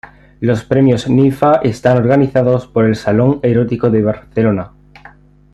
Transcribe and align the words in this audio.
Los 0.39 0.63
premios 0.63 1.07
Ninfa 1.07 1.57
están 1.57 1.97
organizados 1.97 2.65
por 2.65 2.85
el 2.85 2.95
Salón 2.95 3.39
Erótico 3.43 3.91
de 3.91 4.01
Barcelona. 4.01 4.71